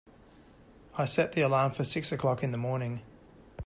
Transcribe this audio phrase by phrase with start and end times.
[0.97, 3.03] I set the alarm for six o'clock in the morning.